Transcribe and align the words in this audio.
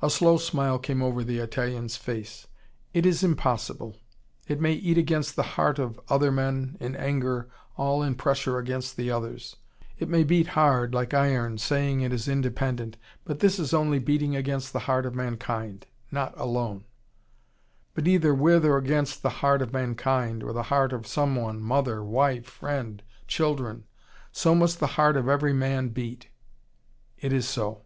A 0.00 0.08
slow 0.08 0.38
smile 0.38 0.78
came 0.78 1.02
over 1.02 1.22
the 1.22 1.40
Italian's 1.40 1.98
face. 1.98 2.46
"It 2.94 3.04
is 3.04 3.22
impossible. 3.22 3.98
It 4.48 4.62
may 4.62 4.72
eat 4.72 4.96
against 4.96 5.36
the 5.36 5.42
heart 5.60 5.78
of 5.78 6.00
other 6.08 6.32
men, 6.32 6.78
in 6.80 6.96
anger, 6.96 7.50
all 7.76 8.02
in 8.02 8.14
pressure 8.14 8.56
against 8.56 8.96
the 8.96 9.10
others. 9.10 9.56
It 9.98 10.08
may 10.08 10.24
beat 10.24 10.46
hard, 10.46 10.94
like 10.94 11.12
iron, 11.12 11.58
saying 11.58 12.00
it 12.00 12.14
is 12.14 12.28
independent. 12.28 12.96
But 13.26 13.40
this 13.40 13.58
is 13.58 13.74
only 13.74 13.98
beating 13.98 14.34
against 14.34 14.72
the 14.72 14.78
heart 14.88 15.04
of 15.04 15.14
mankind, 15.14 15.86
not 16.10 16.32
alone. 16.38 16.84
But 17.92 18.08
either 18.08 18.34
with 18.34 18.64
or 18.64 18.78
against 18.78 19.22
the 19.22 19.28
heart 19.44 19.60
of 19.60 19.70
mankind, 19.70 20.42
or 20.42 20.54
the 20.54 20.62
heart 20.72 20.94
of 20.94 21.06
someone, 21.06 21.60
mother, 21.60 22.02
wife, 22.02 22.46
friend, 22.46 23.02
children 23.28 23.84
so 24.32 24.54
must 24.54 24.80
the 24.80 24.86
heart 24.96 25.14
of 25.18 25.28
every 25.28 25.52
man 25.52 25.90
beat. 25.90 26.28
It 27.18 27.34
is 27.34 27.46
so." 27.46 27.82